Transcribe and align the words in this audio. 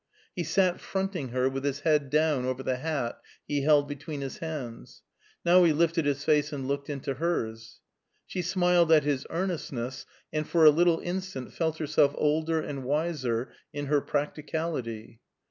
He 0.35 0.41
sat 0.43 0.79
fronting 0.81 1.27
her, 1.27 1.47
with 1.47 1.63
his 1.63 1.81
head 1.81 2.09
down 2.09 2.43
over 2.43 2.63
the 2.63 2.77
hat 2.77 3.21
he 3.47 3.61
held 3.61 3.87
between 3.87 4.21
his 4.21 4.39
hands; 4.39 5.03
now 5.45 5.63
he 5.63 5.71
lifted 5.73 6.05
his 6.05 6.25
face 6.25 6.51
and 6.51 6.67
looked 6.67 6.89
into 6.89 7.13
hers. 7.13 7.81
She 8.25 8.41
smiled 8.41 8.91
at 8.91 9.03
his 9.03 9.27
earnestness, 9.29 10.07
and 10.33 10.49
for 10.49 10.65
a 10.65 10.71
little 10.71 11.01
instant 11.01 11.53
felt 11.53 11.77
herself 11.77 12.15
older 12.17 12.59
and 12.59 12.83
wiser 12.83 13.53
in 13.73 13.85
her 13.85 14.01
practicality. 14.01 15.19